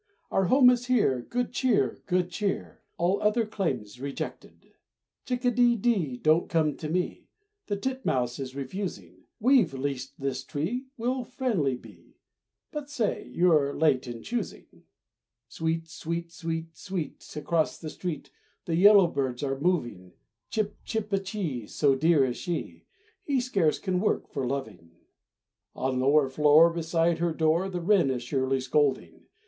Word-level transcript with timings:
"Our 0.31 0.45
home 0.45 0.71
is 0.71 0.87
here, 0.87 1.21
Good 1.21 1.51
cheer, 1.53 1.99
good 2.07 2.31
cheer, 2.31 2.81
All 2.97 3.21
other 3.21 3.45
claims 3.45 3.99
rejected." 4.01 4.73
"Chick 5.27 5.45
a 5.45 5.51
dee 5.51 5.75
dee, 5.75 6.17
Don't 6.17 6.49
come 6.49 6.75
to 6.77 6.89
me!" 6.89 7.27
The 7.67 7.75
titmouse 7.77 8.39
is 8.39 8.55
refusing, 8.55 9.25
"We've 9.39 9.75
leased 9.75 10.19
this 10.19 10.43
tree, 10.43 10.87
We'll 10.97 11.23
friendly 11.23 11.75
be, 11.75 12.17
But 12.71 12.89
say 12.89 13.29
you're 13.31 13.75
late 13.77 14.07
in 14.07 14.23
choosing." 14.23 14.85
"Sweet, 15.47 15.87
sweet, 15.87 16.31
sweet, 16.31 16.75
sweet," 16.75 17.35
Across 17.35 17.77
the 17.77 17.91
street 17.91 18.31
The 18.65 18.77
yellow 18.77 19.05
birds 19.05 19.43
are 19.43 19.59
moving. 19.59 20.13
"Chip 20.49 20.77
chip 20.83 21.13
a 21.13 21.19
chee; 21.19 21.67
So 21.67 21.93
dear 21.93 22.25
is 22.25 22.37
she!" 22.37 22.85
He 23.23 23.39
scarce 23.39 23.77
can 23.77 23.99
work 23.99 24.27
for 24.27 24.47
loving. 24.47 24.93
On 25.75 25.99
lower 25.99 26.27
floor, 26.27 26.71
Beside 26.73 27.19
her 27.19 27.33
door, 27.33 27.69
The 27.69 27.81
wren 27.81 28.09
is 28.09 28.23
surely 28.23 28.59
scolding. 28.59 29.27